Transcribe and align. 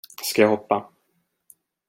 Ska 0.23 0.41
jag 0.41 0.49
hoppa? 0.49 0.89